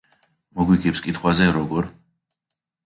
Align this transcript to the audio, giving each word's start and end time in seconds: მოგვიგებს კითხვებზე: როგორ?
მოგვიგებს 0.59 1.05
კითხვებზე: 1.09 1.51
როგორ? 1.59 1.95